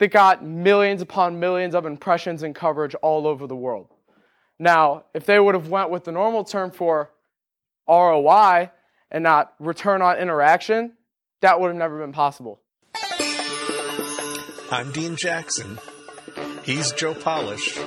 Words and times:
that 0.00 0.10
got 0.10 0.44
millions 0.44 1.02
upon 1.02 1.38
millions 1.38 1.74
of 1.74 1.86
impressions 1.86 2.42
and 2.42 2.54
coverage 2.54 2.94
all 2.96 3.26
over 3.26 3.46
the 3.46 3.54
world. 3.54 3.86
Now, 4.58 5.04
if 5.14 5.26
they 5.26 5.38
would 5.38 5.54
have 5.54 5.68
went 5.68 5.90
with 5.90 6.04
the 6.04 6.12
normal 6.12 6.42
term 6.42 6.70
for 6.70 7.10
ROI 7.86 8.70
and 9.10 9.22
not 9.22 9.54
return 9.58 10.02
on 10.02 10.16
interaction, 10.16 10.94
that 11.42 11.60
would 11.60 11.68
have 11.68 11.76
never 11.76 11.98
been 11.98 12.12
possible. 12.12 12.60
I'm 14.72 14.90
Dean 14.92 15.16
Jackson. 15.16 15.78
He's 16.62 16.92
Joe 16.92 17.14
Polish. 17.14 17.78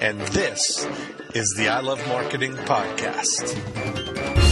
And 0.00 0.20
this 0.20 0.86
is 1.34 1.54
the 1.56 1.68
I 1.68 1.80
Love 1.80 2.06
Marketing 2.08 2.52
Podcast. 2.52 4.43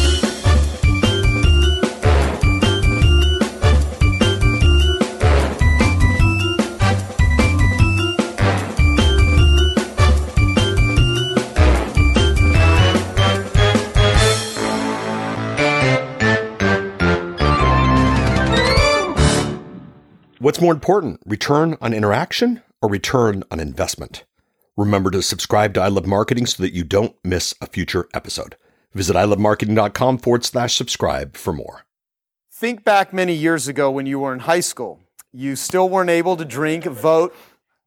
What's 20.53 20.61
more 20.61 20.75
important, 20.75 21.23
return 21.25 21.79
on 21.81 21.95
interaction 21.95 22.61
or 22.83 22.91
return 22.91 23.43
on 23.51 23.59
investment? 23.59 24.25
Remember 24.77 25.11
to 25.11 25.23
subscribe 25.23 25.73
to 25.73 25.81
I 25.81 25.89
Love 25.89 26.07
Marketing 26.07 26.45
so 26.45 26.63
that 26.63 26.75
you 26.75 26.85
don't 26.85 27.17
miss 27.25 27.55
a 27.63 27.67
future 27.67 28.07
episode. 28.13 28.57
Visit 28.93 29.17
ilovemarketing.com 29.17 30.19
forward 30.19 30.45
slash 30.45 30.77
subscribe 30.77 31.39
for 31.39 31.55
more. 31.55 31.87
Think 32.51 32.85
back 32.85 33.15
many 33.15 33.33
years 33.33 33.67
ago 33.67 33.91
when 33.91 34.05
you 34.05 34.19
were 34.19 34.35
in 34.35 34.41
high 34.41 34.61
school. 34.61 35.01
You 35.33 35.57
still 35.57 35.89
weren't 35.89 36.11
able 36.11 36.37
to 36.37 36.45
drink, 36.45 36.85
vote, 36.85 37.35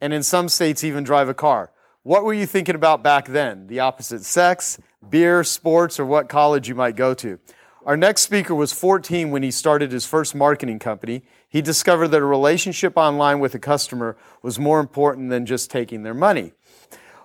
and 0.02 0.12
in 0.12 0.23
some 0.23 0.50
states 0.50 0.84
even 0.84 1.04
drive 1.04 1.30
a 1.30 1.36
car. 1.36 1.72
What 2.02 2.23
were 2.23 2.34
you 2.34 2.48
thinking 2.48 2.73
about 2.73 3.04
back 3.04 3.28
then? 3.28 3.67
The 3.67 3.82
opposite 3.82 4.23
sex, 4.23 4.80
beer, 5.08 5.44
sports, 5.44 6.00
or 6.00 6.06
what 6.08 6.30
college 6.30 6.67
you 6.67 6.73
might 6.73 6.95
go 6.95 7.14
to? 7.14 7.38
Our 7.86 7.95
next 7.95 8.22
speaker 8.23 8.55
was 8.55 8.73
14 8.73 9.30
when 9.30 9.44
he 9.44 9.52
started 9.52 9.91
his 9.91 10.08
first 10.08 10.33
marketing 10.33 10.80
company. 10.80 11.22
He 11.47 11.61
discovered 11.61 12.08
that 12.08 12.22
a 12.22 12.25
relationship 12.25 12.94
online 12.97 13.39
with 13.39 13.53
a 13.53 13.59
customer 13.59 14.17
was 14.42 14.58
more 14.58 14.80
important 14.80 15.30
than 15.30 15.45
just 15.45 15.69
taking 15.69 16.02
their 16.02 16.16
money. 16.16 16.53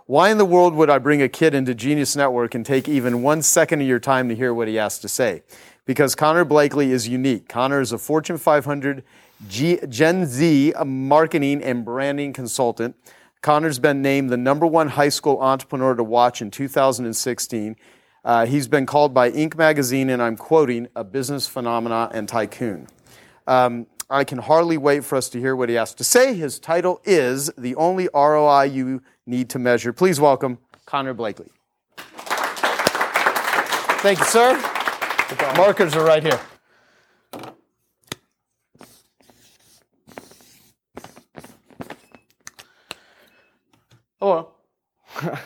Why 0.04 0.28
in 0.28 0.36
the 0.36 0.44
world 0.44 0.74
would 0.74 0.90
I 0.90 0.98
bring 0.98 1.22
a 1.22 1.30
kid 1.30 1.54
into 1.54 1.74
Genius 1.74 2.14
Network 2.14 2.54
and 2.54 2.66
take 2.66 2.90
even 2.90 3.22
one 3.22 3.40
second 3.40 3.80
of 3.80 3.86
your 3.86 4.00
time 4.00 4.28
to 4.28 4.34
hear 4.34 4.52
what 4.52 4.68
he 4.68 4.74
has 4.74 4.98
to 4.98 5.08
say? 5.08 5.42
Because 5.86 6.14
Connor 6.14 6.44
Blakley 6.44 6.88
is 6.88 7.08
unique. 7.08 7.48
Connor 7.48 7.80
is 7.80 7.92
a 7.92 7.98
Fortune 7.98 8.36
500 8.36 9.02
G- 9.48 9.78
Gen 9.88 10.26
Z 10.26 10.74
marketing 10.84 11.62
and 11.62 11.86
branding 11.86 12.34
consultant. 12.34 12.96
Connor's 13.40 13.78
been 13.78 14.02
named 14.02 14.28
the 14.28 14.36
number 14.36 14.66
one 14.66 14.88
high 14.88 15.08
school 15.08 15.40
entrepreneur 15.40 15.94
to 15.94 16.04
watch 16.04 16.42
in 16.42 16.50
2016. 16.50 17.76
Uh, 18.24 18.44
he's 18.46 18.68
been 18.68 18.84
called 18.84 19.14
by 19.14 19.30
Inc. 19.30 19.56
magazine, 19.56 20.10
and 20.10 20.22
I'm 20.22 20.36
quoting, 20.36 20.88
a 20.94 21.04
business 21.04 21.46
phenomena 21.46 22.10
and 22.12 22.28
tycoon. 22.28 22.86
Um, 23.46 23.86
I 24.10 24.24
can 24.24 24.38
hardly 24.38 24.76
wait 24.76 25.04
for 25.04 25.16
us 25.16 25.28
to 25.30 25.38
hear 25.38 25.56
what 25.56 25.68
he 25.68 25.76
has 25.76 25.94
to 25.94 26.04
say. 26.04 26.34
His 26.34 26.58
title 26.58 27.00
is 27.04 27.50
The 27.56 27.74
Only 27.76 28.08
ROI 28.12 28.64
You 28.64 29.02
Need 29.24 29.48
to 29.50 29.58
Measure. 29.58 29.92
Please 29.92 30.20
welcome 30.20 30.58
Connor 30.84 31.14
Blakley. 31.14 31.48
Thank 34.02 34.18
you, 34.18 34.24
sir. 34.24 34.60
Markers 35.56 35.94
are 35.94 36.04
right 36.04 36.22
here. 36.22 36.40
Hello. 44.20 44.52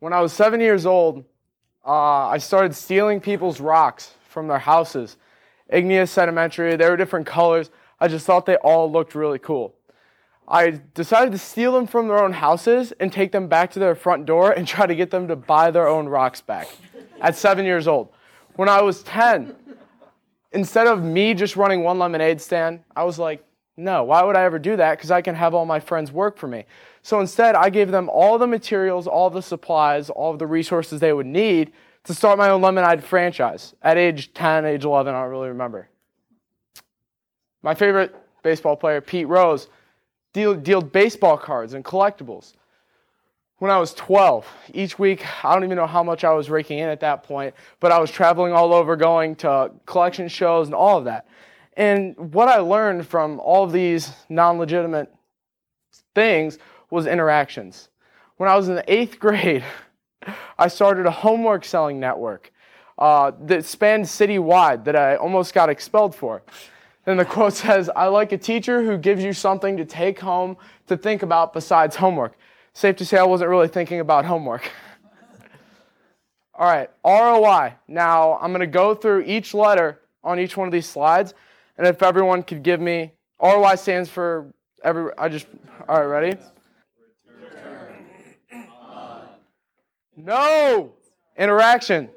when 0.00 0.12
I 0.12 0.20
was 0.20 0.32
seven 0.32 0.60
years 0.60 0.84
old, 0.84 1.24
uh, 1.88 2.28
I 2.28 2.36
started 2.36 2.74
stealing 2.74 3.18
people's 3.18 3.60
rocks 3.60 4.12
from 4.28 4.46
their 4.46 4.58
houses. 4.58 5.16
Igneous, 5.70 6.10
sedimentary, 6.10 6.76
they 6.76 6.88
were 6.88 6.98
different 6.98 7.26
colors. 7.26 7.70
I 7.98 8.08
just 8.08 8.26
thought 8.26 8.44
they 8.44 8.56
all 8.56 8.92
looked 8.92 9.14
really 9.14 9.38
cool. 9.38 9.74
I 10.46 10.80
decided 10.92 11.32
to 11.32 11.38
steal 11.38 11.72
them 11.72 11.86
from 11.86 12.08
their 12.08 12.22
own 12.22 12.34
houses 12.34 12.92
and 13.00 13.10
take 13.10 13.32
them 13.32 13.48
back 13.48 13.70
to 13.72 13.78
their 13.78 13.94
front 13.94 14.26
door 14.26 14.52
and 14.52 14.68
try 14.68 14.86
to 14.86 14.94
get 14.94 15.10
them 15.10 15.28
to 15.28 15.36
buy 15.36 15.70
their 15.70 15.88
own 15.88 16.08
rocks 16.08 16.42
back 16.42 16.68
at 17.20 17.36
seven 17.36 17.64
years 17.64 17.88
old. 17.88 18.10
When 18.56 18.68
I 18.68 18.82
was 18.82 19.02
10, 19.04 19.56
instead 20.52 20.86
of 20.86 21.02
me 21.02 21.32
just 21.32 21.56
running 21.56 21.82
one 21.82 21.98
lemonade 21.98 22.40
stand, 22.40 22.80
I 22.94 23.04
was 23.04 23.18
like, 23.18 23.44
no, 23.78 24.04
why 24.04 24.22
would 24.24 24.36
I 24.36 24.44
ever 24.44 24.58
do 24.58 24.76
that? 24.76 24.98
Because 24.98 25.10
I 25.10 25.22
can 25.22 25.34
have 25.34 25.54
all 25.54 25.64
my 25.64 25.80
friends 25.80 26.12
work 26.12 26.36
for 26.36 26.48
me. 26.48 26.64
So 27.08 27.20
instead, 27.20 27.54
I 27.54 27.70
gave 27.70 27.90
them 27.90 28.10
all 28.10 28.36
the 28.36 28.46
materials, 28.46 29.06
all 29.06 29.30
the 29.30 29.40
supplies, 29.40 30.10
all 30.10 30.36
the 30.36 30.46
resources 30.46 31.00
they 31.00 31.14
would 31.14 31.24
need 31.24 31.72
to 32.04 32.12
start 32.12 32.36
my 32.36 32.50
own 32.50 32.60
lemonade 32.60 33.02
franchise 33.02 33.74
at 33.80 33.96
age 33.96 34.34
10, 34.34 34.66
age 34.66 34.84
11, 34.84 35.14
I 35.14 35.22
don't 35.22 35.30
really 35.30 35.48
remember. 35.48 35.88
My 37.62 37.74
favorite 37.74 38.14
baseball 38.42 38.76
player, 38.76 39.00
Pete 39.00 39.26
Rose, 39.26 39.70
deal, 40.34 40.54
dealed 40.54 40.92
baseball 40.92 41.38
cards 41.38 41.72
and 41.72 41.82
collectibles. 41.82 42.52
When 43.56 43.70
I 43.70 43.78
was 43.78 43.94
12, 43.94 44.46
each 44.74 44.98
week, 44.98 45.24
I 45.42 45.54
don't 45.54 45.64
even 45.64 45.78
know 45.78 45.86
how 45.86 46.02
much 46.02 46.24
I 46.24 46.34
was 46.34 46.50
raking 46.50 46.78
in 46.78 46.90
at 46.90 47.00
that 47.00 47.22
point, 47.22 47.54
but 47.80 47.90
I 47.90 48.00
was 48.00 48.10
traveling 48.10 48.52
all 48.52 48.74
over, 48.74 48.96
going 48.96 49.34
to 49.36 49.72
collection 49.86 50.28
shows 50.28 50.66
and 50.66 50.74
all 50.74 50.98
of 50.98 51.06
that. 51.06 51.26
And 51.74 52.34
what 52.34 52.48
I 52.48 52.58
learned 52.58 53.06
from 53.06 53.40
all 53.40 53.64
of 53.64 53.72
these 53.72 54.12
non 54.28 54.58
legitimate 54.58 55.10
things 56.14 56.58
was 56.90 57.06
interactions. 57.06 57.88
When 58.36 58.48
I 58.48 58.56
was 58.56 58.68
in 58.68 58.74
the 58.74 58.92
eighth 58.92 59.18
grade, 59.18 59.64
I 60.58 60.68
started 60.68 61.06
a 61.06 61.10
homework 61.10 61.64
selling 61.64 62.00
network 62.00 62.52
uh, 62.98 63.32
that 63.42 63.64
spanned 63.64 64.04
citywide 64.04 64.84
that 64.84 64.96
I 64.96 65.16
almost 65.16 65.54
got 65.54 65.68
expelled 65.68 66.14
for. 66.14 66.42
And 67.06 67.18
the 67.18 67.24
quote 67.24 67.52
says, 67.54 67.90
I 67.94 68.06
like 68.06 68.32
a 68.32 68.38
teacher 68.38 68.82
who 68.82 68.98
gives 68.98 69.22
you 69.22 69.32
something 69.32 69.76
to 69.76 69.84
take 69.84 70.20
home 70.20 70.56
to 70.86 70.96
think 70.96 71.22
about 71.22 71.52
besides 71.52 71.96
homework. 71.96 72.36
Safe 72.74 72.96
to 72.96 73.04
say 73.04 73.18
I 73.18 73.24
wasn't 73.24 73.50
really 73.50 73.68
thinking 73.68 74.00
about 74.00 74.24
homework. 74.24 74.70
All 76.54 76.66
right, 76.66 76.90
ROI. 77.04 77.74
Now 77.86 78.38
I'm 78.40 78.50
going 78.50 78.60
to 78.60 78.66
go 78.66 78.94
through 78.94 79.22
each 79.22 79.54
letter 79.54 80.00
on 80.24 80.38
each 80.38 80.56
one 80.56 80.66
of 80.68 80.72
these 80.72 80.86
slides. 80.86 81.34
And 81.76 81.86
if 81.86 82.02
everyone 82.02 82.42
could 82.42 82.62
give 82.62 82.80
me, 82.80 83.12
ROI 83.40 83.76
stands 83.76 84.08
for 84.10 84.52
every, 84.82 85.12
I 85.16 85.28
just, 85.28 85.46
all 85.88 86.00
right, 86.00 86.04
ready? 86.04 86.38
No. 90.18 90.94
Interaction. 91.36 92.10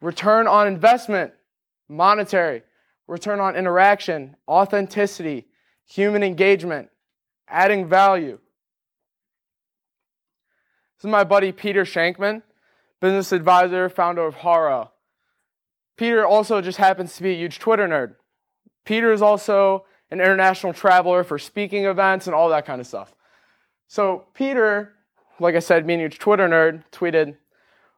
Return 0.00 0.46
on 0.46 0.66
investment. 0.68 1.32
Monetary. 1.88 2.62
Return 3.06 3.40
on 3.40 3.56
interaction. 3.56 4.36
Authenticity. 4.46 5.46
Human 5.86 6.22
engagement. 6.22 6.90
Adding 7.48 7.88
value. 7.88 8.38
This 10.98 11.04
is 11.04 11.10
my 11.10 11.24
buddy 11.24 11.52
Peter 11.52 11.84
Shankman, 11.84 12.42
business 13.00 13.32
advisor, 13.32 13.88
founder 13.88 14.26
of 14.26 14.34
Haro. 14.34 14.90
Peter 15.96 16.26
also 16.26 16.60
just 16.60 16.78
happens 16.78 17.16
to 17.16 17.22
be 17.22 17.30
a 17.30 17.36
huge 17.36 17.60
Twitter 17.60 17.86
nerd. 17.86 18.16
Peter 18.84 19.12
is 19.12 19.22
also 19.22 19.84
an 20.10 20.20
international 20.20 20.72
traveler 20.72 21.24
for 21.24 21.38
speaking 21.38 21.84
events 21.84 22.26
and 22.26 22.34
all 22.34 22.48
that 22.50 22.66
kind 22.66 22.80
of 22.80 22.86
stuff. 22.86 23.14
So 23.86 24.26
Peter 24.34 24.94
like 25.40 25.54
I 25.54 25.60
said, 25.60 25.86
being 25.86 26.02
a 26.02 26.08
Twitter 26.08 26.48
nerd, 26.48 26.82
tweeted, 26.92 27.36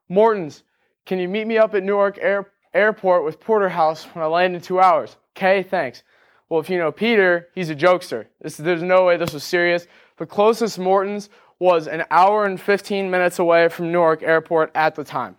Morton's, 0.09 0.63
can 1.07 1.19
you 1.19 1.29
meet 1.29 1.47
me 1.47 1.59
up 1.59 1.75
at 1.75 1.83
Newark 1.83 2.19
Air- 2.19 2.51
Airport 2.75 3.25
with 3.25 3.41
Porterhouse 3.41 4.05
when 4.05 4.23
I 4.23 4.27
land 4.27 4.55
in 4.55 4.61
two 4.61 4.81
hours? 4.81 5.17
Okay, 5.37 5.63
thanks. 5.63 6.03
Well, 6.49 6.61
if 6.61 6.69
you 6.69 6.79
know 6.79 6.91
Peter, 6.93 7.49
he's 7.55 7.71
a 7.71 7.77
jokester. 7.77 8.27
This, 8.41 8.57
there's 8.57 8.83
no 8.83 9.05
way 9.05 9.17
this 9.17 9.33
was 9.33 9.45
serious. 9.45 9.87
The 10.19 10.27
closest 10.27 10.79
Morton's 10.79 11.31
was 11.59 11.87
an 11.87 12.05
hour 12.11 12.45
and 12.45 12.61
15 12.61 13.11
minutes 13.11 13.39
away 13.39 13.69
from 13.69 13.93
Newark 13.93 14.23
Airport 14.23 14.73
at 14.75 14.95
the 14.95 15.05
time. 15.05 15.37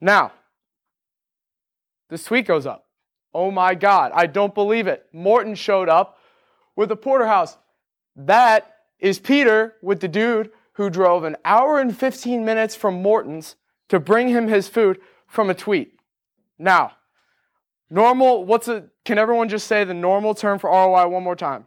Now, 0.00 0.32
this 2.10 2.24
tweet 2.24 2.46
goes 2.46 2.66
up. 2.66 2.86
Oh 3.32 3.50
my 3.50 3.74
God, 3.74 4.12
I 4.14 4.26
don't 4.26 4.54
believe 4.54 4.86
it. 4.86 5.06
Morton 5.12 5.54
showed 5.54 5.88
up 5.88 6.18
with 6.74 6.88
the 6.90 6.96
Porterhouse. 6.96 7.56
That 8.16 8.76
is 8.98 9.18
Peter 9.18 9.74
with 9.82 10.00
the 10.00 10.08
dude 10.08 10.50
who 10.76 10.90
drove 10.90 11.24
an 11.24 11.36
hour 11.44 11.78
and 11.78 11.96
15 11.96 12.44
minutes 12.44 12.74
from 12.74 13.02
Morton's 13.02 13.56
to 13.88 13.98
bring 13.98 14.28
him 14.28 14.48
his 14.48 14.68
food 14.68 15.00
from 15.26 15.48
a 15.48 15.54
tweet. 15.54 15.98
Now, 16.58 16.92
normal, 17.88 18.44
what's 18.44 18.68
a, 18.68 18.84
can 19.04 19.18
everyone 19.18 19.48
just 19.48 19.66
say 19.66 19.84
the 19.84 19.94
normal 19.94 20.34
term 20.34 20.58
for 20.58 20.70
ROI 20.70 21.08
one 21.08 21.22
more 21.22 21.36
time? 21.36 21.66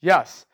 Yes. 0.00 0.46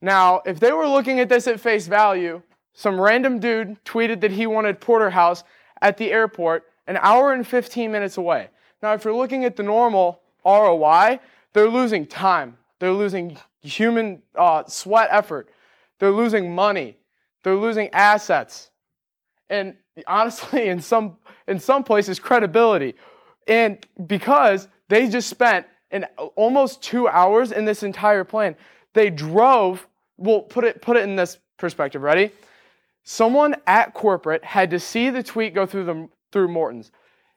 Now, 0.00 0.42
if 0.44 0.58
they 0.58 0.72
were 0.72 0.88
looking 0.88 1.20
at 1.20 1.28
this 1.28 1.46
at 1.46 1.60
face 1.60 1.86
value, 1.86 2.42
some 2.72 3.00
random 3.00 3.38
dude 3.38 3.82
tweeted 3.84 4.20
that 4.20 4.32
he 4.32 4.46
wanted 4.46 4.80
Porterhouse 4.80 5.44
at 5.80 5.96
the 5.96 6.12
airport 6.12 6.64
an 6.86 6.98
hour 7.00 7.32
and 7.32 7.46
15 7.46 7.90
minutes 7.90 8.16
away. 8.16 8.48
Now, 8.82 8.94
if 8.94 9.04
you're 9.04 9.14
looking 9.14 9.44
at 9.44 9.56
the 9.56 9.62
normal 9.62 10.20
ROI, 10.44 11.20
they're 11.52 11.68
losing 11.68 12.06
time. 12.06 12.56
They're 12.78 12.92
losing 12.92 13.38
human 13.66 14.22
uh, 14.34 14.64
sweat 14.66 15.08
effort. 15.10 15.48
They're 15.98 16.10
losing 16.10 16.54
money. 16.54 16.96
They're 17.42 17.56
losing 17.56 17.88
assets. 17.90 18.70
And 19.48 19.76
honestly, 20.06 20.68
in 20.68 20.80
some, 20.80 21.16
in 21.46 21.58
some 21.58 21.84
places, 21.84 22.18
credibility. 22.18 22.94
And 23.46 23.84
because 24.06 24.68
they 24.88 25.08
just 25.08 25.28
spent 25.28 25.66
in 25.90 26.04
almost 26.34 26.82
two 26.82 27.08
hours 27.08 27.52
in 27.52 27.64
this 27.64 27.82
entire 27.82 28.24
plan, 28.24 28.56
they 28.92 29.10
drove, 29.10 29.86
well, 30.16 30.40
put 30.40 30.64
it, 30.64 30.82
put 30.82 30.96
it 30.96 31.04
in 31.04 31.16
this 31.16 31.38
perspective. 31.56 32.02
Ready? 32.02 32.30
Someone 33.04 33.54
at 33.66 33.94
corporate 33.94 34.44
had 34.44 34.70
to 34.70 34.80
see 34.80 35.10
the 35.10 35.22
tweet 35.22 35.54
go 35.54 35.64
through 35.64 35.84
the, 35.84 36.08
through 36.32 36.48
Morton's. 36.48 36.90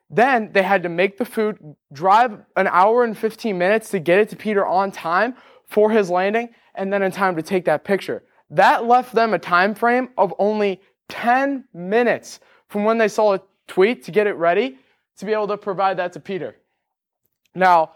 Then 0.09 0.51
they 0.51 0.63
had 0.63 0.81
to 0.83 0.89
make 0.89 1.19
the 1.19 1.25
food, 1.25 1.75
drive 1.93 2.39
an 2.55 2.67
hour 2.67 3.03
and 3.03 3.15
15 3.15 3.55
minutes 3.55 3.91
to 3.91 3.99
get 3.99 4.17
it 4.17 4.29
to 4.29 4.35
Peter 4.35 4.65
on 4.65 4.91
time 4.91 5.35
for 5.69 5.91
his 5.91 6.09
landing, 6.09 6.49
and 6.75 6.91
then 6.91 7.03
in 7.03 7.11
time 7.11 7.35
to 7.35 7.41
take 7.41 7.65
that 7.65 7.83
picture. 7.83 8.23
That 8.49 8.85
left 8.85 9.13
them 9.13 9.33
a 9.33 9.39
time 9.39 9.75
frame 9.75 10.09
of 10.17 10.33
only 10.39 10.81
10 11.09 11.65
minutes 11.73 12.39
from 12.67 12.83
when 12.83 12.97
they 12.97 13.07
saw 13.07 13.35
a 13.35 13.41
tweet 13.67 14.03
to 14.03 14.11
get 14.11 14.27
it 14.27 14.33
ready 14.33 14.77
to 15.17 15.25
be 15.25 15.33
able 15.33 15.47
to 15.47 15.57
provide 15.57 15.97
that 15.97 16.13
to 16.13 16.19
Peter. 16.19 16.55
Now, 17.53 17.93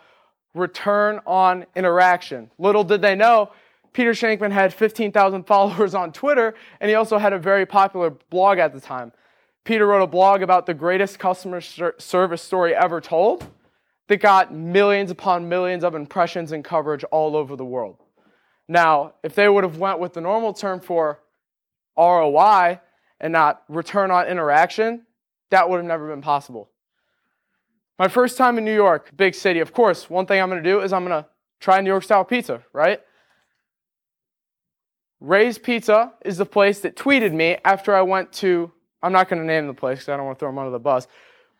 return 0.53 1.19
on 1.25 1.65
interaction. 1.75 2.51
Little 2.57 2.83
did 2.83 3.01
they 3.01 3.15
know, 3.15 3.51
Peter 3.93 4.11
Shankman 4.11 4.51
had 4.51 4.73
15,000 4.73 5.43
followers 5.47 5.95
on 5.95 6.11
Twitter, 6.11 6.55
and 6.79 6.89
he 6.89 6.95
also 6.95 7.17
had 7.17 7.33
a 7.33 7.39
very 7.39 7.65
popular 7.65 8.09
blog 8.09 8.57
at 8.57 8.73
the 8.73 8.81
time. 8.81 9.11
Peter 9.63 9.87
wrote 9.87 10.03
a 10.03 10.07
blog 10.07 10.41
about 10.41 10.65
the 10.65 10.73
greatest 10.73 11.19
customer 11.19 11.61
service 11.61 12.41
story 12.41 12.75
ever 12.75 12.99
told 12.99 13.47
that 14.07 14.17
got 14.17 14.53
millions 14.53 15.11
upon 15.11 15.47
millions 15.49 15.83
of 15.83 15.95
impressions 15.95 16.51
and 16.51 16.63
coverage 16.63 17.03
all 17.05 17.35
over 17.35 17.55
the 17.55 17.65
world. 17.65 17.97
Now, 18.67 19.13
if 19.23 19.35
they 19.35 19.47
would 19.47 19.63
have 19.63 19.77
went 19.77 19.99
with 19.99 20.13
the 20.13 20.21
normal 20.21 20.53
term 20.53 20.79
for 20.79 21.19
ROI 21.97 22.79
and 23.19 23.33
not 23.33 23.63
return 23.67 24.11
on 24.11 24.27
interaction, 24.27 25.05
that 25.51 25.69
would 25.69 25.77
have 25.77 25.85
never 25.85 26.09
been 26.09 26.21
possible. 26.21 26.69
My 27.99 28.07
first 28.07 28.37
time 28.37 28.57
in 28.57 28.65
New 28.65 28.73
York, 28.73 29.11
big 29.15 29.35
city, 29.35 29.59
of 29.59 29.73
course, 29.73 30.09
one 30.09 30.25
thing 30.25 30.41
I'm 30.41 30.49
going 30.49 30.63
to 30.63 30.69
do 30.69 30.81
is 30.81 30.91
I'm 30.91 31.05
going 31.05 31.23
to 31.23 31.29
try 31.59 31.79
New 31.79 31.89
York 31.89 32.03
style 32.03 32.25
pizza, 32.25 32.63
right? 32.73 32.99
Ray's 35.19 35.57
Pizza 35.57 36.11
is 36.25 36.37
the 36.37 36.45
place 36.45 36.79
that 36.81 36.97
tweeted 36.97 37.31
me 37.31 37.57
after 37.63 37.95
I 37.95 38.01
went 38.01 38.33
to, 38.33 38.71
I'm 39.01 39.13
not 39.13 39.29
going 39.29 39.41
to 39.41 39.45
name 39.45 39.67
the 39.67 39.73
place 39.73 39.99
because 39.99 40.09
I 40.09 40.17
don't 40.17 40.25
want 40.25 40.37
to 40.37 40.39
throw 40.39 40.49
them 40.49 40.57
under 40.57 40.71
the 40.71 40.79
bus. 40.79 41.07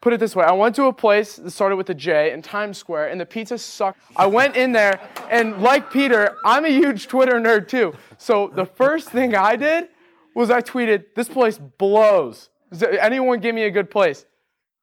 Put 0.04 0.12
it 0.12 0.20
this 0.20 0.36
way 0.36 0.44
I 0.44 0.52
went 0.52 0.76
to 0.76 0.88
a 0.88 0.92
place 0.92 1.38
that 1.38 1.50
started 1.52 1.78
with 1.78 1.90
a 1.90 1.94
J 1.94 2.34
in 2.34 2.42
Times 2.42 2.78
Square, 2.78 3.08
and 3.08 3.22
the 3.22 3.26
pizza 3.26 3.58
sucked. 3.58 4.02
I 4.18 4.26
went 4.26 4.58
in 4.58 4.74
there, 4.74 5.00
and 5.30 5.62
like 5.62 5.94
Peter, 5.94 6.36
I'm 6.44 6.66
a 6.66 6.70
huge 6.70 7.08
Twitter 7.08 7.40
nerd 7.40 7.70
too. 7.70 7.94
So 8.18 8.52
the 8.54 8.66
first 8.66 9.08
thing 9.08 9.34
I 9.34 9.56
did 9.56 9.88
was 10.36 10.50
I 10.50 10.60
tweeted, 10.60 11.06
This 11.16 11.30
place 11.30 11.58
blows. 11.58 12.50
Anyone 13.00 13.40
give 13.40 13.56
me 13.56 13.64
a 13.64 13.72
good 13.72 13.90
place? 13.90 14.26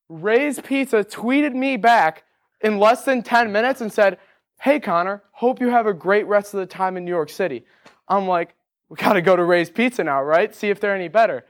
Ray's 0.09 0.59
Pizza 0.59 1.05
tweeted 1.05 1.53
me 1.53 1.77
back 1.77 2.25
in 2.63 2.79
less 2.79 3.05
than 3.05 3.23
10 3.23 3.53
minutes 3.53 3.83
and 3.83 3.93
said, 3.93 4.17
Hey, 4.63 4.81
Connor, 4.81 5.23
hope 5.33 5.61
you 5.61 5.69
have 5.69 5.87
a 5.87 5.93
great 5.93 6.27
rest 6.29 6.55
of 6.55 6.61
the 6.61 6.67
time 6.67 6.97
in 6.97 7.05
New 7.05 7.11
York 7.11 7.29
City. 7.29 7.67
I'm 8.09 8.27
like, 8.27 8.55
we 8.89 8.97
got 8.97 9.13
to 9.13 9.21
go 9.21 9.37
to 9.37 9.45
Ray's 9.45 9.69
Pizza 9.69 10.03
now, 10.03 10.23
right? 10.23 10.55
See 10.55 10.71
if 10.71 10.81
they're 10.81 10.97
any 10.97 11.09
better. 11.09 11.45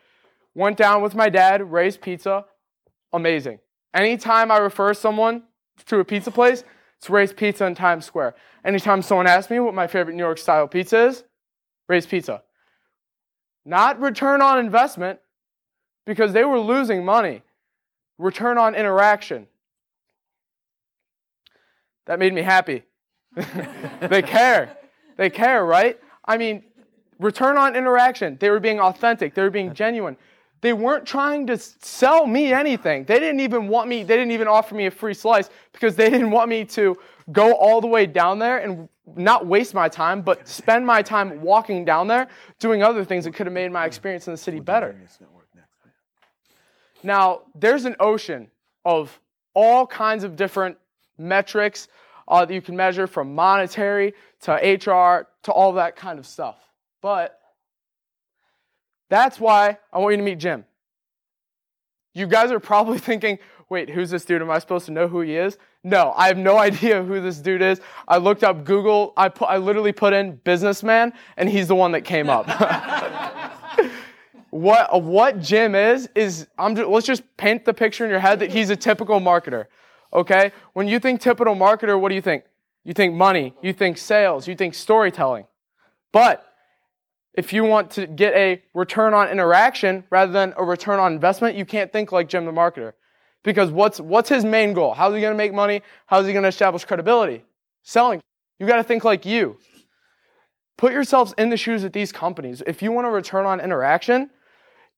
Went 0.56 0.76
down 0.76 1.02
with 1.02 1.14
my 1.14 1.28
dad, 1.28 1.70
Ray's 1.70 1.96
Pizza, 1.96 2.46
amazing. 3.12 3.58
Anytime 3.94 4.50
I 4.50 4.58
refer 4.58 4.94
someone 4.94 5.42
to 5.86 5.98
a 5.98 6.04
pizza 6.04 6.30
place, 6.30 6.64
it's 6.98 7.10
Ray's 7.10 7.32
Pizza 7.32 7.64
in 7.66 7.74
Times 7.74 8.04
Square. 8.04 8.34
Anytime 8.64 9.02
someone 9.02 9.26
asks 9.26 9.50
me 9.50 9.58
what 9.58 9.74
my 9.74 9.86
favorite 9.86 10.14
New 10.14 10.22
York 10.22 10.38
style 10.38 10.68
pizza 10.68 11.06
is, 11.06 11.24
Ray's 11.88 12.06
Pizza. 12.06 12.42
Not 13.64 14.00
return 14.00 14.42
on 14.42 14.58
investment, 14.58 15.18
because 16.10 16.32
they 16.32 16.44
were 16.44 16.58
losing 16.58 17.04
money. 17.04 17.42
Return 18.18 18.58
on 18.58 18.74
interaction. 18.74 19.46
That 22.06 22.18
made 22.18 22.34
me 22.34 22.42
happy. 22.42 22.82
they 24.00 24.22
care. 24.22 24.76
They 25.16 25.30
care, 25.30 25.64
right? 25.64 26.00
I 26.24 26.36
mean, 26.36 26.64
return 27.20 27.56
on 27.56 27.76
interaction. 27.76 28.36
They 28.40 28.50
were 28.50 28.60
being 28.60 28.80
authentic, 28.80 29.34
they 29.34 29.42
were 29.42 29.50
being 29.50 29.72
genuine. 29.72 30.16
They 30.60 30.72
weren't 30.72 31.06
trying 31.06 31.46
to 31.46 31.56
sell 31.56 32.26
me 32.26 32.52
anything. 32.52 33.04
They 33.04 33.18
didn't 33.18 33.40
even 33.40 33.68
want 33.68 33.88
me, 33.88 34.02
they 34.02 34.16
didn't 34.16 34.32
even 34.32 34.48
offer 34.48 34.74
me 34.74 34.86
a 34.86 34.90
free 34.90 35.14
slice 35.14 35.48
because 35.72 35.96
they 35.96 36.10
didn't 36.10 36.30
want 36.30 36.48
me 36.48 36.64
to 36.66 36.96
go 37.32 37.54
all 37.54 37.80
the 37.80 37.86
way 37.86 38.06
down 38.06 38.38
there 38.38 38.58
and 38.58 38.88
not 39.16 39.46
waste 39.46 39.74
my 39.74 39.88
time, 39.88 40.22
but 40.22 40.46
spend 40.46 40.86
my 40.86 41.02
time 41.02 41.40
walking 41.40 41.84
down 41.84 42.06
there 42.06 42.28
doing 42.58 42.82
other 42.82 43.04
things 43.04 43.24
that 43.24 43.34
could 43.34 43.46
have 43.46 43.54
made 43.54 43.72
my 43.72 43.86
experience 43.86 44.26
in 44.26 44.32
the 44.32 44.38
city 44.38 44.60
better. 44.60 44.96
Now, 47.02 47.42
there's 47.54 47.86
an 47.86 47.96
ocean 47.98 48.50
of 48.84 49.18
all 49.54 49.86
kinds 49.86 50.24
of 50.24 50.36
different 50.36 50.76
metrics 51.18 51.88
uh, 52.28 52.44
that 52.44 52.54
you 52.54 52.62
can 52.62 52.76
measure 52.76 53.06
from 53.06 53.34
monetary 53.34 54.14
to 54.42 54.52
HR 54.52 55.28
to 55.42 55.52
all 55.52 55.72
that 55.72 55.96
kind 55.96 56.18
of 56.18 56.26
stuff. 56.26 56.56
But 57.00 57.39
that's 59.10 59.38
why 59.38 59.76
I 59.92 59.98
want 59.98 60.12
you 60.12 60.16
to 60.16 60.22
meet 60.22 60.38
Jim. 60.38 60.64
You 62.14 62.26
guys 62.26 62.50
are 62.50 62.60
probably 62.60 62.98
thinking, 63.10 63.38
wait, 63.68 63.90
who's 63.90 64.10
this 64.10 64.24
dude? 64.24 64.40
Am 64.40 64.50
I 64.50 64.58
supposed 64.58 64.86
to 64.86 64.92
know 64.92 65.08
who 65.08 65.20
he 65.20 65.36
is? 65.36 65.58
No, 65.84 66.14
I 66.16 66.28
have 66.28 66.38
no 66.38 66.58
idea 66.68 67.02
who 67.02 67.20
this 67.20 67.38
dude 67.38 67.60
is. 67.60 67.80
I 68.08 68.16
looked 68.16 68.42
up 68.42 68.64
Google, 68.64 69.12
I, 69.16 69.28
put, 69.28 69.46
I 69.46 69.58
literally 69.58 69.92
put 69.92 70.14
in 70.14 70.36
businessman, 70.36 71.12
and 71.36 71.48
he's 71.48 71.68
the 71.68 71.76
one 71.76 71.92
that 71.92 72.02
came 72.02 72.30
up. 72.30 72.48
what, 74.50 75.02
what 75.02 75.40
Jim 75.40 75.74
is, 75.74 76.08
is 76.14 76.46
I'm 76.58 76.76
just, 76.76 76.88
let's 76.88 77.06
just 77.06 77.36
paint 77.36 77.64
the 77.64 77.74
picture 77.74 78.04
in 78.04 78.10
your 78.10 78.20
head 78.20 78.38
that 78.40 78.50
he's 78.50 78.70
a 78.70 78.76
typical 78.76 79.20
marketer. 79.20 79.66
Okay? 80.12 80.52
When 80.72 80.88
you 80.88 80.98
think 80.98 81.20
typical 81.20 81.54
marketer, 81.54 81.98
what 82.00 82.08
do 82.08 82.14
you 82.14 82.22
think? 82.22 82.44
You 82.84 82.94
think 82.94 83.14
money, 83.14 83.54
you 83.60 83.72
think 83.72 83.98
sales, 83.98 84.48
you 84.48 84.54
think 84.54 84.74
storytelling. 84.74 85.46
But 86.12 86.49
if 87.34 87.52
you 87.52 87.64
want 87.64 87.90
to 87.92 88.06
get 88.06 88.34
a 88.34 88.62
return 88.74 89.14
on 89.14 89.28
interaction 89.28 90.04
rather 90.10 90.32
than 90.32 90.52
a 90.56 90.64
return 90.64 90.98
on 90.98 91.12
investment, 91.12 91.56
you 91.56 91.64
can't 91.64 91.92
think 91.92 92.12
like 92.12 92.28
Jim 92.28 92.44
the 92.44 92.52
marketer. 92.52 92.92
Because 93.42 93.70
what's, 93.70 94.00
what's 94.00 94.28
his 94.28 94.44
main 94.44 94.74
goal? 94.74 94.92
How's 94.94 95.14
he 95.14 95.20
going 95.20 95.32
to 95.32 95.38
make 95.38 95.54
money? 95.54 95.82
How's 96.06 96.26
he 96.26 96.32
going 96.32 96.42
to 96.42 96.48
establish 96.48 96.84
credibility? 96.84 97.44
Selling. 97.82 98.20
You 98.58 98.66
got 98.66 98.76
to 98.76 98.84
think 98.84 99.04
like 99.04 99.24
you. 99.24 99.56
Put 100.76 100.92
yourselves 100.92 101.34
in 101.38 101.50
the 101.50 101.56
shoes 101.56 101.84
of 101.84 101.92
these 101.92 102.12
companies. 102.12 102.62
If 102.66 102.82
you 102.82 102.92
want 102.92 103.06
a 103.06 103.10
return 103.10 103.46
on 103.46 103.60
interaction, 103.60 104.30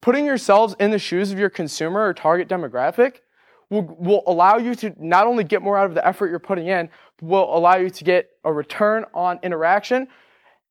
putting 0.01 0.25
yourselves 0.25 0.75
in 0.81 0.91
the 0.91 0.99
shoes 0.99 1.31
of 1.33 1.39
your 1.39 1.51
consumer 1.51 2.07
or 2.07 2.15
target 2.15 2.49
demographic 2.49 3.19
will, 3.71 3.97
will 3.99 4.23
allow 4.27 4.57
you 4.57 4.75
to 4.77 4.95
not 4.99 5.27
only 5.27 5.45
get 5.45 5.63
more 5.63 5.79
out 5.79 5.87
of 5.87 5.95
the 5.95 6.07
effort 6.07 6.31
you're 6.31 6.39
putting 6.39 6.67
in, 6.67 6.89
will 7.21 7.57
allow 7.57 7.77
you 7.77 7.91
to 7.91 8.05
get 8.05 8.31
a 8.45 8.53
return 8.53 9.05
on 9.15 9.39
interaction 9.43 10.09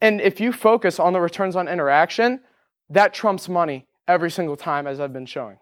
and 0.01 0.19
if 0.19 0.39
you 0.39 0.51
focus 0.51 0.99
on 0.99 1.13
the 1.13 1.21
returns 1.21 1.55
on 1.55 1.67
interaction, 1.67 2.41
that 2.89 3.13
trumps 3.13 3.47
money 3.47 3.85
every 4.07 4.31
single 4.31 4.57
time, 4.57 4.87
as 4.87 4.99
I've 4.99 5.13
been 5.13 5.25
showing. 5.25 5.57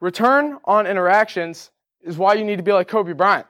Return 0.00 0.58
on 0.64 0.86
interactions 0.86 1.70
is 2.02 2.16
why 2.16 2.34
you 2.34 2.44
need 2.44 2.56
to 2.56 2.62
be 2.62 2.72
like 2.72 2.86
Kobe 2.86 3.14
Bryant. 3.14 3.46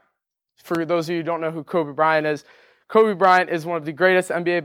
For 0.62 0.84
those 0.84 1.08
of 1.08 1.12
you 1.12 1.18
who 1.18 1.22
don't 1.24 1.40
know 1.40 1.50
who 1.50 1.62
Kobe 1.62 1.92
Bryant 1.92 2.26
is, 2.26 2.44
Kobe 2.88 3.12
Bryant 3.12 3.50
is 3.50 3.66
one 3.66 3.76
of 3.76 3.84
the 3.84 3.92
greatest 3.92 4.30
NBA 4.30 4.64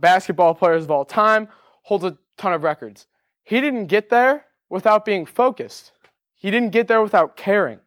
basketball 0.00 0.54
players 0.54 0.84
of 0.84 0.90
all 0.90 1.04
time, 1.04 1.48
holds 1.82 2.04
a 2.04 2.16
ton 2.38 2.54
of 2.54 2.62
records. 2.62 3.06
He 3.42 3.60
didn't 3.60 3.86
get 3.86 4.08
there 4.08 4.46
without 4.70 5.04
being 5.04 5.26
focused. 5.26 5.92
He 6.34 6.50
didn't 6.50 6.70
get 6.70 6.88
there 6.88 7.02
without 7.02 7.36
caring. 7.36 7.80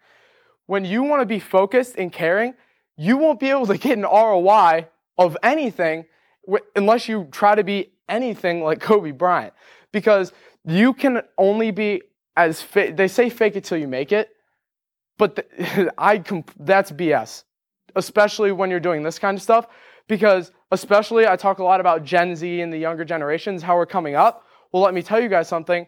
When 0.68 0.86
you 0.86 1.02
want 1.02 1.22
to 1.22 1.26
be 1.26 1.40
focused 1.40 1.96
and 1.98 2.14
caring, 2.14 2.54
you 2.98 3.18
won't 3.18 3.40
be 3.40 3.50
able 3.50 3.66
to 3.66 3.78
get 3.78 3.98
an 3.98 4.04
ROI 4.04 4.88
of 5.18 5.38
anything 5.44 6.06
unless 6.76 7.08
you 7.08 7.28
try 7.32 7.56
to 7.56 7.64
be 7.64 7.92
anything 8.08 8.64
like 8.64 8.80
Kobe 8.80 9.12
Bryant. 9.12 9.54
Because 9.92 10.32
you 10.66 10.94
can 10.94 11.22
only 11.38 11.72
be 11.72 12.02
as 12.36 12.62
fa- 12.62 12.94
they 12.94 13.08
say 13.08 13.30
fake 13.30 13.56
it 13.56 13.64
till 13.64 13.78
you 13.78 13.88
make 13.88 14.12
it, 14.12 14.30
but 15.18 15.36
the, 15.36 15.92
I 15.98 16.20
comp- 16.20 16.54
that's 16.60 16.92
BS. 16.92 17.44
Especially 17.96 18.52
when 18.52 18.70
you're 18.70 18.80
doing 18.80 19.02
this 19.02 19.18
kind 19.18 19.36
of 19.36 19.42
stuff, 19.42 19.68
because 20.08 20.52
especially 20.72 21.28
I 21.28 21.36
talk 21.36 21.60
a 21.60 21.64
lot 21.64 21.80
about 21.80 22.04
Gen 22.04 22.36
Z 22.36 22.62
and 22.62 22.72
the 22.72 22.78
younger 22.78 23.04
generations, 23.04 23.64
how 23.64 23.76
we're 23.76 23.88
coming 23.88 24.16
up. 24.16 24.46
Well, 24.72 24.84
let 24.84 24.94
me 24.94 25.02
tell 25.02 25.20
you 25.20 25.30
guys 25.30 25.48
something. 25.48 25.88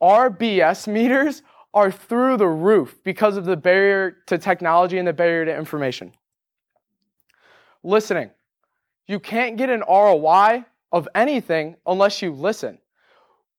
Our 0.00 0.30
BS 0.30 0.86
meters 0.86 1.42
are 1.72 1.90
through 1.90 2.36
the 2.36 2.48
roof 2.48 2.98
because 3.04 3.36
of 3.36 3.46
the 3.46 3.56
barrier 3.56 4.18
to 4.26 4.36
technology 4.36 4.98
and 4.98 5.08
the 5.08 5.12
barrier 5.12 5.46
to 5.46 5.56
information. 5.56 6.12
Listening. 7.82 8.30
You 9.06 9.20
can't 9.20 9.56
get 9.56 9.70
an 9.70 9.82
ROI 9.88 10.64
of 10.92 11.08
anything 11.14 11.76
unless 11.86 12.22
you 12.22 12.32
listen. 12.32 12.78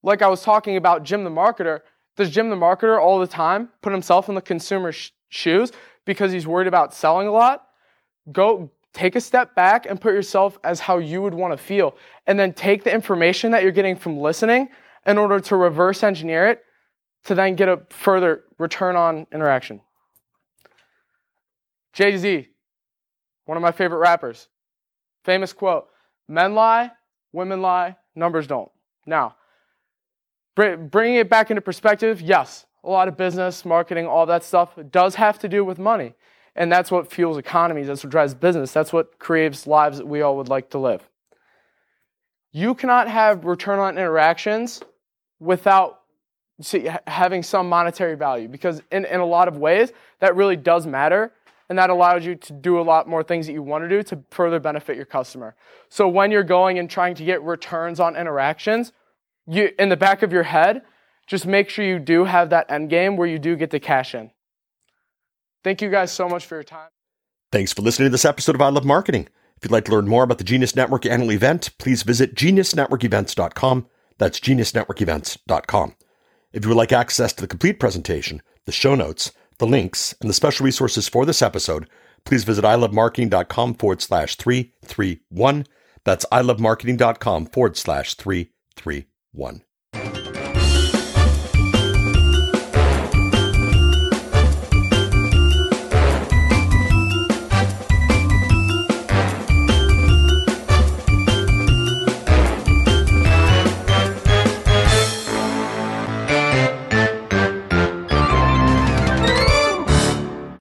Like 0.02 0.22
I 0.22 0.28
was 0.28 0.42
talking 0.42 0.76
about 0.76 1.02
Jim 1.02 1.24
the 1.24 1.30
marketer, 1.30 1.80
does 2.16 2.30
Jim 2.30 2.50
the 2.50 2.56
marketer 2.56 3.00
all 3.00 3.18
the 3.18 3.26
time 3.26 3.70
put 3.82 3.92
himself 3.92 4.28
in 4.28 4.34
the 4.34 4.40
consumer's 4.40 4.94
sh- 4.94 5.10
shoes 5.28 5.72
because 6.04 6.32
he's 6.32 6.46
worried 6.46 6.66
about 6.66 6.94
selling 6.94 7.28
a 7.28 7.32
lot? 7.32 7.68
go 8.32 8.70
take 8.92 9.16
a 9.16 9.20
step 9.20 9.54
back 9.54 9.86
and 9.86 10.00
put 10.00 10.12
yourself 10.12 10.58
as 10.64 10.80
how 10.80 10.98
you 10.98 11.22
would 11.22 11.34
want 11.34 11.52
to 11.52 11.56
feel. 11.56 11.96
And 12.26 12.38
then 12.38 12.52
take 12.52 12.84
the 12.84 12.92
information 12.92 13.52
that 13.52 13.62
you're 13.62 13.72
getting 13.72 13.96
from 13.96 14.18
listening 14.18 14.68
in 15.06 15.18
order 15.18 15.40
to 15.40 15.56
reverse 15.56 16.02
engineer 16.02 16.48
it 16.48 16.62
to 17.24 17.34
then 17.34 17.54
get 17.54 17.68
a 17.68 17.80
further 17.90 18.44
return 18.58 18.96
on 18.96 19.26
interaction. 19.32 19.80
Jay 21.92 22.16
Z, 22.16 22.48
one 23.44 23.56
of 23.56 23.62
my 23.62 23.72
favorite 23.72 23.98
rappers, 23.98 24.48
famous 25.24 25.52
quote 25.52 25.88
Men 26.28 26.54
lie, 26.54 26.90
women 27.32 27.62
lie, 27.62 27.96
numbers 28.14 28.46
don't. 28.46 28.70
Now, 29.06 29.36
bringing 30.54 31.16
it 31.16 31.30
back 31.30 31.50
into 31.50 31.60
perspective, 31.60 32.20
yes, 32.20 32.66
a 32.84 32.90
lot 32.90 33.08
of 33.08 33.16
business, 33.16 33.64
marketing, 33.64 34.06
all 34.06 34.26
that 34.26 34.44
stuff 34.44 34.70
does 34.90 35.14
have 35.14 35.38
to 35.40 35.48
do 35.48 35.64
with 35.64 35.78
money. 35.78 36.14
And 36.56 36.72
that's 36.72 36.90
what 36.90 37.10
fuels 37.10 37.38
economies, 37.38 37.86
that's 37.86 38.02
what 38.02 38.10
drives 38.10 38.34
business, 38.34 38.72
that's 38.72 38.92
what 38.92 39.18
creates 39.18 39.66
lives 39.66 39.98
that 39.98 40.06
we 40.06 40.22
all 40.22 40.36
would 40.36 40.48
like 40.48 40.70
to 40.70 40.78
live. 40.78 41.08
You 42.50 42.74
cannot 42.74 43.08
have 43.08 43.44
return 43.44 43.78
on 43.78 43.96
interactions 43.96 44.80
without 45.38 46.00
see, 46.60 46.88
having 47.06 47.42
some 47.42 47.68
monetary 47.68 48.16
value 48.16 48.48
because, 48.48 48.82
in, 48.90 49.04
in 49.04 49.20
a 49.20 49.26
lot 49.26 49.48
of 49.48 49.58
ways, 49.58 49.92
that 50.20 50.34
really 50.34 50.56
does 50.56 50.86
matter. 50.86 51.32
And 51.68 51.78
that 51.78 51.90
allows 51.90 52.24
you 52.24 52.34
to 52.34 52.52
do 52.52 52.80
a 52.80 52.82
lot 52.82 53.08
more 53.08 53.22
things 53.22 53.46
that 53.46 53.52
you 53.52 53.62
want 53.62 53.84
to 53.84 53.88
do 53.88 54.02
to 54.04 54.24
further 54.30 54.58
benefit 54.58 54.96
your 54.96 55.04
customer. 55.04 55.54
So 55.90 56.08
when 56.08 56.30
you're 56.30 56.42
going 56.42 56.78
and 56.78 56.88
trying 56.88 57.14
to 57.16 57.24
get 57.24 57.42
returns 57.42 58.00
on 58.00 58.16
interactions, 58.16 58.92
you, 59.46 59.70
in 59.78 59.90
the 59.90 59.96
back 59.96 60.22
of 60.22 60.32
your 60.32 60.44
head, 60.44 60.82
just 61.26 61.46
make 61.46 61.68
sure 61.68 61.84
you 61.84 61.98
do 61.98 62.24
have 62.24 62.50
that 62.50 62.70
end 62.70 62.88
game 62.88 63.16
where 63.16 63.28
you 63.28 63.38
do 63.38 63.54
get 63.54 63.70
to 63.72 63.80
cash 63.80 64.14
in. 64.14 64.30
Thank 65.62 65.82
you 65.82 65.90
guys 65.90 66.10
so 66.10 66.28
much 66.28 66.46
for 66.46 66.54
your 66.54 66.64
time. 66.64 66.88
Thanks 67.52 67.72
for 67.72 67.82
listening 67.82 68.06
to 68.06 68.10
this 68.10 68.24
episode 68.24 68.54
of 68.54 68.62
I 68.62 68.68
Love 68.70 68.84
Marketing. 68.84 69.28
If 69.56 69.64
you'd 69.64 69.72
like 69.72 69.84
to 69.86 69.92
learn 69.92 70.08
more 70.08 70.22
about 70.22 70.38
the 70.38 70.44
Genius 70.44 70.76
Network 70.76 71.04
annual 71.04 71.32
event, 71.32 71.70
please 71.78 72.02
visit 72.02 72.34
geniusnetworkevents.com. 72.34 73.86
That's 74.16 74.40
geniusnetworkevents.com. 74.40 75.96
If 76.52 76.64
you 76.64 76.68
would 76.68 76.78
like 76.78 76.92
access 76.92 77.32
to 77.34 77.42
the 77.42 77.48
complete 77.48 77.80
presentation, 77.80 78.40
the 78.64 78.72
show 78.72 78.94
notes, 78.94 79.32
the 79.58 79.66
links, 79.66 80.14
and 80.20 80.28
the 80.28 80.34
special 80.34 80.64
resources 80.64 81.08
for 81.08 81.26
this 81.26 81.42
episode, 81.42 81.88
please 82.24 82.44
visit 82.44 82.64
ilovemarketing.com 82.64 83.74
forward 83.74 84.02
slash 84.02 84.36
331. 84.36 85.66
That's 86.04 86.26
ilovemarketing.com 86.32 87.46
forward 87.46 87.76
slash 87.76 88.14
331. 88.14 89.62